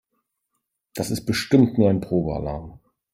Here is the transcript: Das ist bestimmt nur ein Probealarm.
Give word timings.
Das 0.95 1.11
ist 1.11 1.25
bestimmt 1.25 1.77
nur 1.77 1.91
ein 1.91 2.01
Probealarm. 2.01 2.79